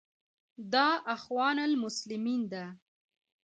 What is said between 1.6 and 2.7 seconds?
المسلمین ده.